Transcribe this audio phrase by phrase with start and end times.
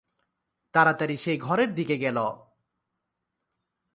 [0.73, 2.17] তাড়াতাড়ি সেই ঘরের দিকে গেল।